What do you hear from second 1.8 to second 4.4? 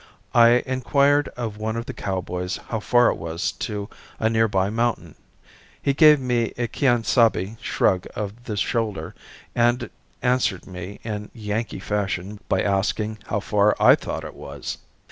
the cowboys how far it was to a